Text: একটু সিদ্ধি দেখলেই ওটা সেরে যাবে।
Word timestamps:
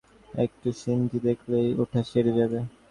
একটু 0.35 0.67
সিদ্ধি 0.81 1.19
দেখলেই 1.27 1.67
ওটা 1.81 1.99
সেরে 2.09 2.31
যাবে। 2.39 2.59